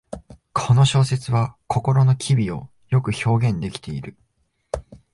[0.51, 4.17] この小説は心の機微をよく表現できている